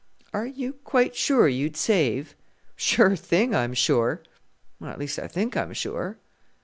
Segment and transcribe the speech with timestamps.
[0.33, 2.33] "Are you quite sure you'd save?"
[2.75, 4.23] "Sure thing, I'm sure
[4.83, 6.17] at least I think I'm sure."